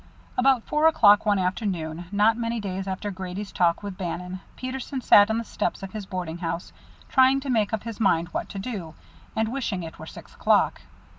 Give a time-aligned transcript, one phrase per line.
[0.35, 5.29] About four o'clock one afternoon, not many days after Grady's talk with Bannon, Peterson sat
[5.29, 6.73] on the steps of his boarding house,
[7.07, 8.95] trying to make up his mind what to do,
[9.35, 10.81] and wishing it were six o'clock.